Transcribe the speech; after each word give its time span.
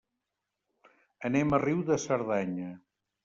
Anem 1.29 1.53
a 1.57 1.61
Riu 1.65 1.85
de 1.91 1.99
Cerdanya. 2.07 2.73